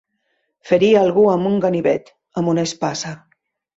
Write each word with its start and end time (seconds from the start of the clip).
Ferir 0.69 0.89
algú 1.01 1.25
amb 1.33 1.49
un 1.49 1.59
ganivet, 1.67 2.11
amb 2.43 2.53
una 2.55 2.67
espasa. 2.71 3.13